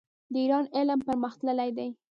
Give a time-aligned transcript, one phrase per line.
[0.31, 1.89] د ایران علم پرمختللی دی.